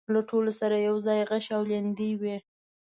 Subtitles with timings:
[0.13, 2.35] له ټولو سره يواځې غشي او ليندۍ وې.